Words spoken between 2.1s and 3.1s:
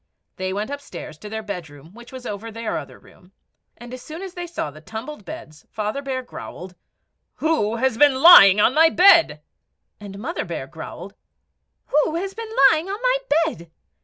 was over their other